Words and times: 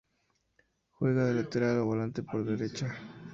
Juega 0.93 1.25
de 1.25 1.35
lateral 1.35 1.77
o 1.77 1.85
volante 1.85 2.23
por 2.23 2.43
derecha. 2.43 2.95